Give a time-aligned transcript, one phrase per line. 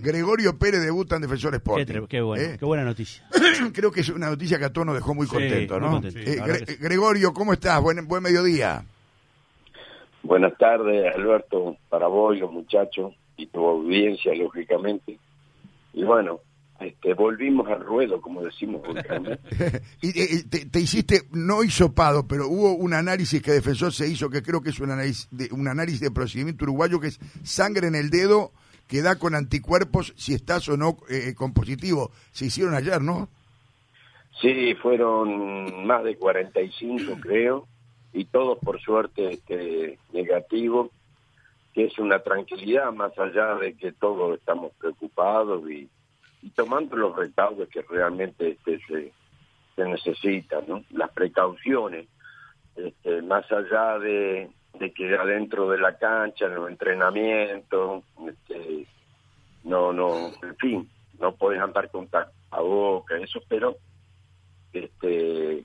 [0.00, 2.06] Gregorio Pérez debuta en Defensor Sporting.
[2.08, 2.56] qué bueno, ¿Eh?
[2.58, 3.24] qué buena noticia.
[3.72, 5.92] Creo que es una noticia que a todos nos dejó muy Sí, contento, muy ¿no?
[6.00, 6.76] contento, Eh, Gre- sí.
[6.80, 7.80] Gregorio, ¿cómo estás?
[7.82, 8.84] Buen, buen mediodía.
[10.22, 15.18] Buenas tardes, Alberto, para vos y los muchachos y tu audiencia, lógicamente.
[15.94, 16.40] Y bueno,
[16.78, 18.82] este, volvimos al ruedo, como decimos
[20.02, 24.28] y eh, te, te hiciste, no hisopado, pero hubo un análisis que Defensor se hizo,
[24.30, 27.86] que creo que es un análisis de, un análisis de procedimiento uruguayo, que es sangre
[27.88, 28.52] en el dedo
[28.90, 32.10] que da con anticuerpos si estás o no eh, con positivo.
[32.32, 33.28] Se hicieron ayer, ¿no?
[34.40, 37.68] Sí, fueron más de 45, creo,
[38.12, 40.90] y todos por suerte este, negativos,
[41.72, 45.88] que es una tranquilidad más allá de que todos estamos preocupados y,
[46.56, 49.12] tomando los recaudos que realmente este, se,
[49.76, 50.82] se necesitan, ¿no?
[50.90, 52.08] Las precauciones,
[52.74, 54.50] este, más allá de,
[54.96, 58.02] que adentro de la cancha, en los entrenamientos,
[59.70, 62.08] no, no, en fin, no puedes andar con
[62.60, 63.76] boca, eso, pero
[64.72, 65.64] este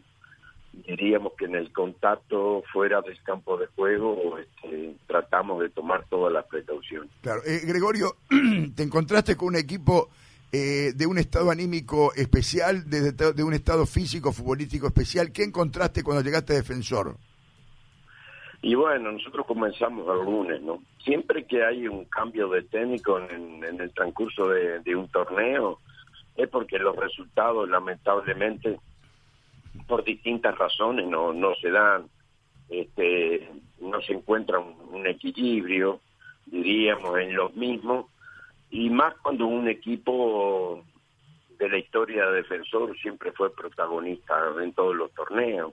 [0.88, 6.34] diríamos que en el contacto fuera del campo de juego este, tratamos de tomar todas
[6.34, 7.10] las precauciones.
[7.22, 7.42] Claro.
[7.46, 8.18] Eh, Gregorio,
[8.76, 10.10] te encontraste con un equipo
[10.52, 15.32] eh, de un estado anímico especial, de, de- de un estado físico, futbolístico especial.
[15.32, 17.16] ¿Qué encontraste cuando llegaste a Defensor?
[18.66, 20.82] Y bueno, nosotros comenzamos el lunes, ¿no?
[21.04, 25.78] Siempre que hay un cambio de técnico en, en el transcurso de, de un torneo,
[26.36, 28.80] es porque los resultados lamentablemente,
[29.86, 32.08] por distintas razones, no, no se dan,
[32.68, 33.48] este,
[33.82, 36.00] no se encuentra un, un equilibrio,
[36.48, 38.08] diríamos, en los mismos,
[38.72, 40.84] y más cuando un equipo
[41.60, 45.72] de la historia de defensor siempre fue protagonista en todos los torneos,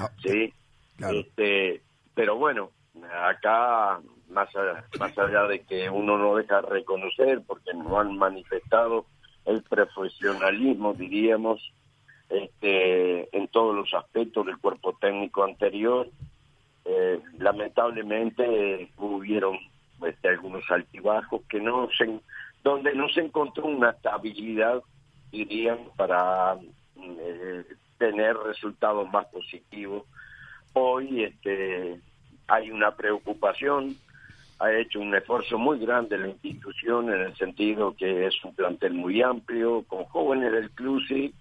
[0.00, 0.52] Ah, ¿sí?
[0.96, 1.20] Claro.
[1.20, 1.82] Este,
[2.14, 2.70] pero bueno,
[3.24, 8.16] acá más allá, más allá de que uno no deja de reconocer porque no han
[8.16, 9.06] manifestado
[9.44, 11.72] el profesionalismo, diríamos,
[12.28, 16.08] este, en todos los aspectos del cuerpo técnico anterior,
[16.84, 19.58] eh, lamentablemente hubieron
[20.06, 22.20] este, algunos altibajos que no se,
[22.64, 24.82] donde no se encontró una estabilidad,
[25.30, 26.56] diríamos, para
[26.96, 27.64] eh,
[27.98, 30.04] tener resultados más positivos
[30.74, 32.00] hoy este
[32.48, 33.96] hay una preocupación
[34.58, 38.94] ha hecho un esfuerzo muy grande la institución en el sentido que es un plantel
[38.94, 41.34] muy amplio con jóvenes del club sí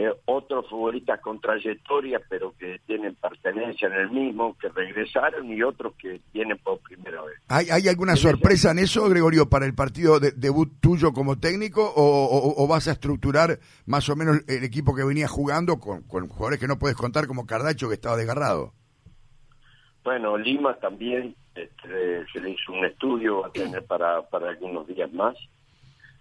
[0.00, 5.60] eh, otros futbolistas con trayectoria pero que tienen pertenencia en el mismo que regresaron y
[5.62, 9.74] otros que vienen por primera vez ¿Hay, hay alguna sorpresa en eso, Gregorio, para el
[9.74, 11.82] partido de debut tuyo como técnico?
[11.96, 16.02] O, o- o vas a estructurar más o menos el equipo que venía jugando con,
[16.02, 18.72] con jugadores que no puedes contar, como Cardacho, que estaba desgarrado?
[20.04, 24.86] Bueno, Lima también este, se le hizo un estudio, va a tener para, para algunos
[24.86, 25.36] días más.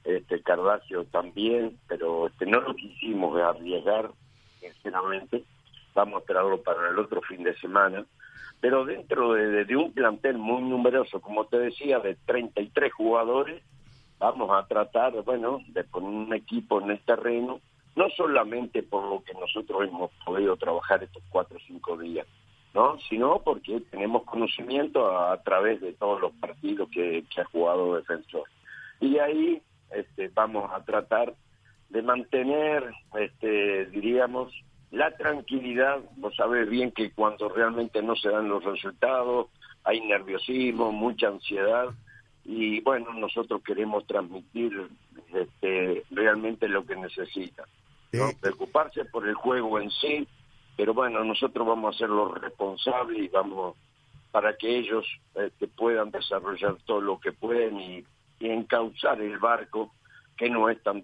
[0.08, 4.10] Este Cardacio también, pero este, no lo quisimos arriesgar,
[4.62, 5.44] sinceramente.
[5.94, 8.06] Vamos a esperarlo para el otro fin de semana.
[8.62, 13.62] Pero dentro de, un plantel muy numeroso, como te decía, de 33 jugadores,
[14.18, 17.60] vamos a tratar, bueno, de poner un equipo en el terreno,
[17.98, 22.26] no solamente por lo que nosotros hemos podido trabajar estos cuatro o cinco días,
[22.74, 22.98] ¿no?
[23.10, 27.96] Sino porque tenemos conocimiento a, a través de todos los partidos que, que ha jugado
[27.96, 28.46] Defensor.
[29.00, 29.62] Y ahí
[29.92, 31.34] este, vamos a tratar
[31.90, 32.84] de mantener,
[33.16, 34.54] este, diríamos,
[34.92, 36.00] la tranquilidad.
[36.18, 39.48] Vos sabés bien que cuando realmente no se dan los resultados,
[39.84, 41.88] hay nerviosismo, mucha ansiedad.
[42.44, 44.90] Y bueno, nosotros queremos transmitir
[45.34, 47.66] este, realmente lo que necesitan.
[48.14, 48.30] ¿no?
[48.40, 50.28] Preocuparse por el juego en sí,
[50.78, 53.76] pero bueno, nosotros vamos a ser los responsables y vamos
[54.32, 55.06] para que ellos
[55.36, 58.06] este, puedan desarrollar todo lo que pueden y,
[58.40, 59.94] y encauzar el barco
[60.38, 61.04] que no es tan,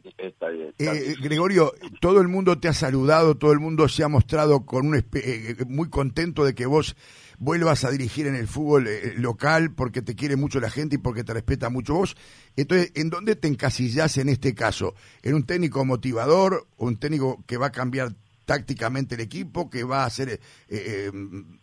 [0.77, 4.85] Eh, Gregorio, todo el mundo te ha saludado, todo el mundo se ha mostrado con
[4.85, 6.95] un espe- eh, muy contento de que vos
[7.39, 10.99] vuelvas a dirigir en el fútbol eh, local porque te quiere mucho la gente y
[10.99, 12.15] porque te respeta mucho vos.
[12.55, 14.93] Entonces, ¿en dónde te encasillás en este caso?
[15.23, 18.13] ¿En un técnico motivador, un técnico que va a cambiar
[18.45, 21.11] tácticamente el equipo, que va a hacer eh, eh,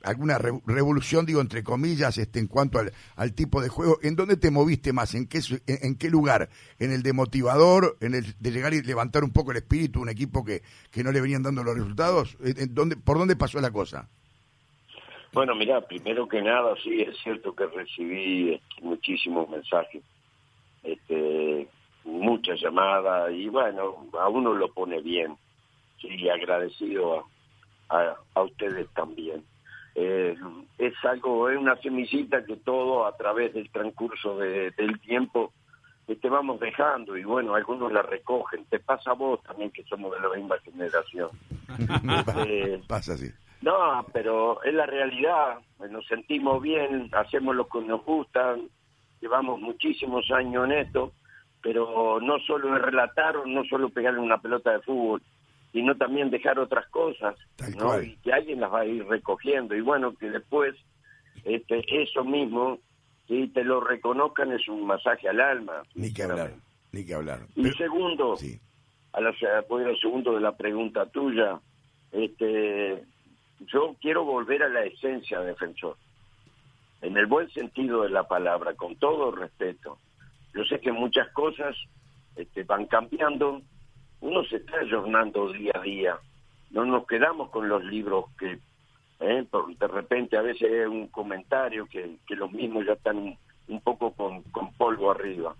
[0.02, 3.98] alguna re- revolución, digo, entre comillas, este, en cuanto al, al tipo de juego.
[4.02, 5.14] ¿En dónde te moviste más?
[5.14, 6.48] ¿En qué, en, en qué lugar?
[6.78, 7.96] ¿En el de motivador?
[8.00, 11.12] ¿En el de llegar y levantar un poco el espíritu un equipo que, que no
[11.12, 12.36] le venían dando los resultados?
[12.42, 14.08] ¿En- en dónde, ¿Por dónde pasó la cosa?
[15.32, 20.02] Bueno, mira, primero que nada, sí, es cierto que recibí este, muchísimos mensajes,
[20.82, 21.68] este,
[22.04, 25.36] muchas llamadas, y bueno, a uno lo pone bien,
[26.00, 27.26] sí, agradecido
[27.88, 29.44] a, a, a ustedes también.
[29.94, 30.36] Eh,
[30.78, 35.52] es algo, es una semillita que todo a través del transcurso de- del tiempo
[36.06, 38.64] que te vamos dejando y bueno, algunos la recogen.
[38.66, 41.30] Te pasa a vos también que somos de la misma generación.
[41.78, 43.30] Este, Pasa así.
[43.62, 45.58] no, pero es la realidad.
[45.90, 48.56] Nos sentimos bien, hacemos lo que nos gusta,
[49.20, 51.12] llevamos muchísimos años en esto,
[51.62, 55.22] pero no solo es relatar no solo pegarle una pelota de fútbol,
[55.72, 57.86] sino también dejar otras cosas, Tal ¿no?
[57.86, 58.04] cual.
[58.06, 59.74] Y que alguien las va a ir recogiendo.
[59.76, 60.74] Y bueno, que después
[61.44, 62.78] este, eso mismo,
[63.28, 65.82] si te lo reconozcan, es un masaje al alma.
[65.94, 66.52] Ni que hablar,
[66.92, 67.40] ni que hablar.
[67.54, 68.58] Y Pero- segundo, sí.
[69.12, 69.32] a la,
[69.68, 71.60] voy al segundo de la pregunta tuya,
[72.12, 73.04] este,
[73.66, 75.96] yo quiero volver a la esencia defensor,
[77.02, 79.98] en el buen sentido de la palabra, con todo respeto.
[80.54, 81.76] Yo sé que muchas cosas
[82.36, 83.62] este, van cambiando,
[84.20, 86.18] uno se está ayornando día a día,
[86.70, 88.58] no nos quedamos con los libros que,
[89.20, 89.46] eh,
[89.78, 93.36] de repente a veces hay un comentario que, que los mismos ya están
[93.68, 95.54] un, poco con, con polvo arriba.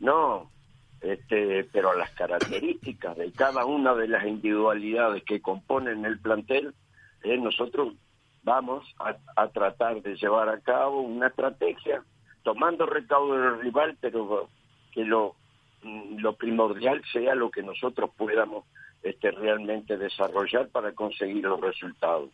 [0.00, 0.50] No,
[1.00, 6.74] este, pero las características de cada una de las individualidades que componen el plantel,
[7.22, 7.94] eh, nosotros
[8.42, 12.02] vamos a, a tratar de llevar a cabo una estrategia
[12.42, 14.48] tomando recaudo del rival, pero
[14.92, 15.36] que lo,
[15.82, 18.64] lo primordial sea lo que nosotros podamos
[19.02, 22.30] este, realmente desarrollar para conseguir los resultados.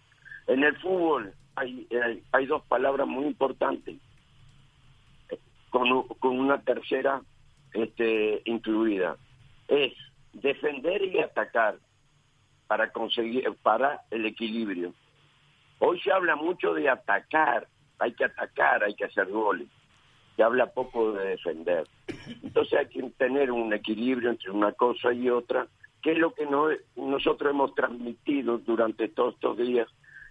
[0.47, 1.87] En el fútbol hay,
[2.33, 3.97] hay, dos palabras muy importantes,
[5.71, 7.23] con, con una tercera
[7.73, 9.17] este, incluida.
[9.67, 9.93] Es
[10.33, 11.77] defender y atacar
[12.67, 14.93] para conseguir para el equilibrio.
[15.81, 17.67] Hoy se habla mucho de atacar,
[17.99, 19.69] hay que atacar, hay que hacer goles.
[20.39, 21.85] Se habla poco de defender.
[22.45, 25.67] Entonces hay que tener un equilibrio entre una cosa y otra,
[26.01, 29.89] que es lo que no- nosotros hemos transmitido durante todos estos días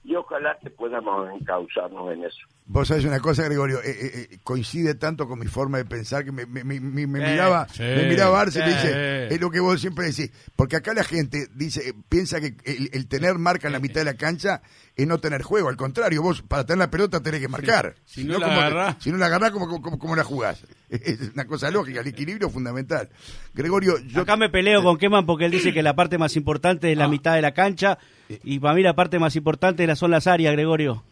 [0.10, 2.38] y ojalá que podamos encauzarnos en eso.
[2.66, 6.24] Vos sabés una cosa, Gregorio, eh, eh, eh, coincide tanto con mi forma de pensar
[6.24, 8.76] que me, me- me- me- me Eh, miraba, sí, me miraba Arce y me sí.
[8.76, 12.56] dice, es lo que vos siempre decís, porque acá la gente dice, eh, piensa que
[12.64, 14.62] el, el tener marca en la mitad de la cancha
[14.96, 17.96] es no tener juego, al contrario, vos para tener la pelota tenés que marcar.
[18.06, 18.96] Si no la ¿cómo te- agarrás.
[19.04, 20.64] si no la agarrás, ¿cómo, cómo, cómo la jugás?
[20.90, 23.10] Es una cosa lógica, el equilibrio es fundamental.
[23.54, 24.22] Gregorio, yo...
[24.22, 27.10] Acá me peleo con Keman porque él dice que la parte más importante es la
[27.10, 27.98] mitad de la cancha
[28.44, 31.04] y para mí la parte más importante son las áreas, Gregorio.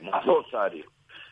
[0.00, 0.86] Las dos áreas,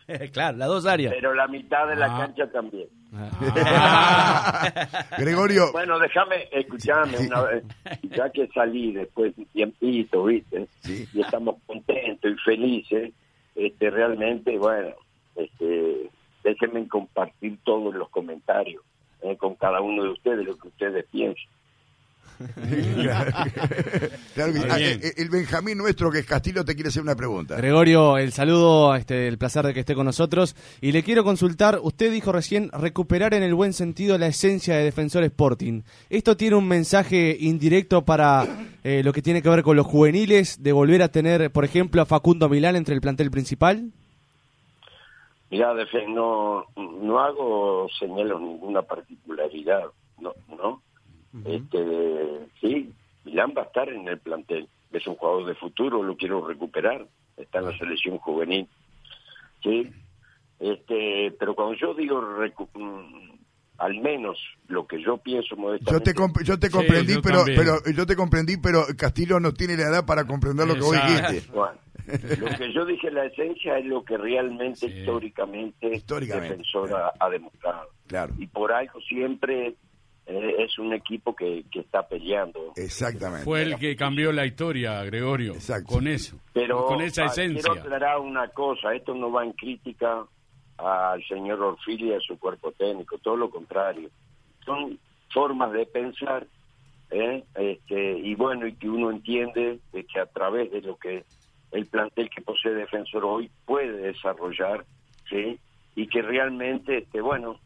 [0.33, 1.13] claro, las dos áreas.
[1.15, 2.19] pero la mitad de la Ah.
[2.27, 2.89] cancha también.
[5.19, 7.65] Gregorio, Bueno, déjame, escuchame una vez,
[8.03, 10.67] ya que salí después de un tiempito, ¿viste?
[10.81, 11.07] Sí.
[11.15, 13.13] Y estamos contentos y felices,
[13.55, 14.91] este, realmente, bueno,
[15.37, 16.11] este,
[16.45, 18.83] déjenme compartir todos los comentarios
[19.23, 21.49] eh, con cada uno de ustedes, lo que ustedes piensen.
[24.35, 27.15] Claro que- Muy ah, eh, el Benjamín nuestro que es Castillo te quiere hacer una
[27.15, 27.57] pregunta.
[27.57, 30.55] Gregorio, el saludo, este, el placer de que esté con nosotros.
[30.81, 34.85] Y le quiero consultar, usted dijo recién recuperar en el buen sentido la esencia de
[34.85, 35.83] Defensor Sporting.
[36.11, 38.47] ¿Esto tiene un mensaje indirecto para
[38.85, 42.03] eh, lo que tiene que ver con los juveniles, de volver a tener, por ejemplo,
[42.03, 43.91] a Facundo Milán entre el plantel principal?
[45.51, 45.73] Mira,
[46.09, 49.85] no, no hago señalo ninguna particularidad,
[50.21, 50.83] no, no.
[51.45, 52.93] Este, sí,
[53.25, 57.07] Milán va a estar en el plantel, es un jugador de futuro, lo quiero recuperar,
[57.37, 58.69] está en la selección juvenil,
[59.63, 59.93] sí.
[60.59, 63.35] Este, pero cuando yo digo recu- mm,
[63.79, 64.39] al menos
[64.69, 67.59] lo que yo pienso Yo modestamente, te, comp- yo te Sí, comprendí, yo pero, también.
[67.59, 70.95] pero yo te comprendí, pero Castillo no tiene la edad para comprender lo que vos
[70.97, 71.29] Exacto.
[71.29, 71.53] dijiste.
[71.53, 71.79] Bueno,
[72.39, 75.01] lo que yo dije, la esencia es lo que realmente Sí.
[75.01, 77.13] históricamente, Históricamente, Defensor claro.
[77.21, 77.89] ha, demostrado.
[78.07, 79.75] Claro, Y por algo siempre
[80.27, 82.73] es un equipo que, que está peleando.
[82.75, 83.45] exactamente.
[83.45, 85.55] Fue el que cambió la historia, Gregorio.
[85.55, 85.95] Exacto.
[85.95, 86.37] Con eso.
[86.53, 87.63] Pero con esa ah, esencia.
[87.63, 90.25] quiero aclarar una cosa, esto no va en crítica
[90.79, 94.11] al señor Orfili y a su cuerpo técnico, todo lo contrario.
[94.65, 94.99] Son
[95.33, 96.47] formas de pensar,
[97.11, 97.45] ¿eh?
[97.55, 101.25] este, y bueno, y que uno entiende de que a través de lo que
[101.73, 104.85] el plantel que posee Defensor hoy puede desarrollar,
[105.29, 105.59] ¿sí?
[105.95, 107.59] Y que realmente, este, bueno,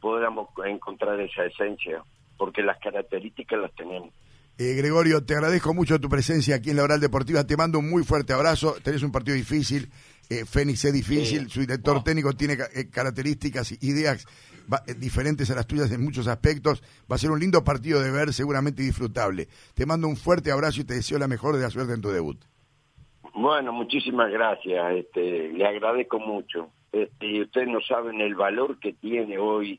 [0.00, 2.02] podamos encontrar esa esencia,
[2.36, 4.10] porque las características las tenemos.
[4.60, 7.44] Eh, Gregorio, te agradezco mucho tu presencia aquí en la Oral Deportiva.
[7.46, 8.74] Te mando un muy fuerte abrazo.
[8.82, 9.88] Tenés un partido difícil.
[10.28, 11.44] Eh, Fénix es difícil.
[11.44, 11.50] Sí.
[11.50, 12.02] Su director Wow.
[12.02, 14.26] técnico tiene eh, características, ideas
[14.70, 16.82] va- eh, diferentes a las tuyas en muchos aspectos.
[17.10, 19.46] Va a ser un lindo partido de ver, seguramente disfrutable.
[19.74, 22.08] Te mando un fuerte abrazo y te deseo la mejor de la suerte en tu
[22.10, 22.38] debut.
[23.34, 24.96] Bueno, muchísimas gracias.
[24.96, 26.70] Este, le agradezco mucho.
[26.90, 29.78] Este, y ustedes no saben el valor que tiene hoy,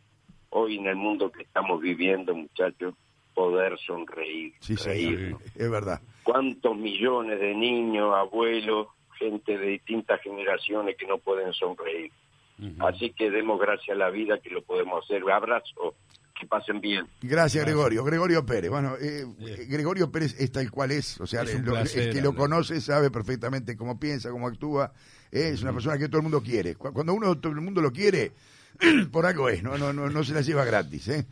[0.51, 2.94] hoy en el mundo que estamos viviendo, muchachos,
[3.34, 4.53] poder sonreír.
[4.60, 5.36] Sí, reír.
[5.44, 6.01] sí, es verdad.
[6.24, 8.88] ¿Cuántos millones de niños, abuelos,
[9.18, 12.12] gente de distintas generaciones que no pueden sonreír?
[12.79, 15.24] Así que demos gracias a la vida que lo podemos hacer.
[15.32, 15.96] Abrazo,
[16.38, 17.06] que pasen bien.
[17.22, 18.03] Gracias, Gregorio.
[18.03, 18.70] Gregorio Pérez.
[18.70, 19.24] Bueno, eh,
[19.70, 21.22] Gregorio Pérez es tal cual es.
[21.22, 24.91] O sea, Es un lo- el que lo conoce sabe perfectamente cómo piensa, cómo actúa.
[25.32, 26.75] Eh, Es una persona que todo el mundo quiere.
[26.75, 28.34] Cu- Cuando uno todo el mundo lo quiere,
[29.12, 29.63] por algo es.
[29.63, 31.07] No, no, no, no se la lleva gratis.
[31.07, 31.25] ¿eh?